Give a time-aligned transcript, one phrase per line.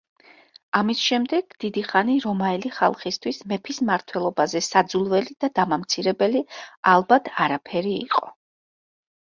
[0.77, 6.45] ამის შემდეგ დიდი ხანი რომაელი ხალხისთვის მეფის მმართველობაზე საძულველი და დამამცირებელი
[6.97, 8.37] ალბათ არაფერი იყო.